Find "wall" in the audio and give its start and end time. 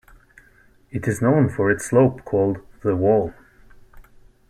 2.95-3.35